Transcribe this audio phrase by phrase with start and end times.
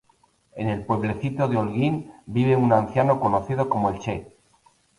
[0.55, 4.35] En el pueblecito de Holguín, vive un anciano conocido como el Che.